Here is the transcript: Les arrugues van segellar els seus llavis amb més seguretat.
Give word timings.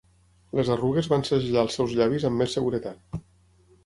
Les 0.59 0.69
arrugues 0.75 1.09
van 1.11 1.25
segellar 1.29 1.65
els 1.65 1.77
seus 1.79 1.93
llavis 1.99 2.25
amb 2.31 2.41
més 2.43 2.57
seguretat. 2.57 3.21